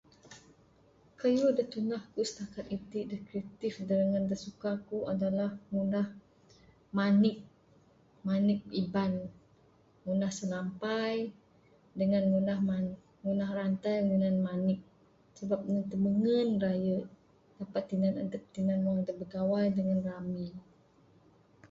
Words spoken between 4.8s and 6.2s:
ku adalah ngunah